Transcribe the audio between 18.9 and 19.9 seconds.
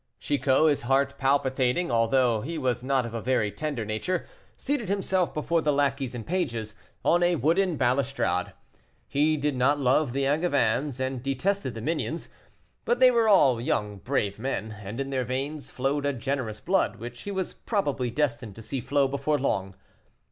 before long.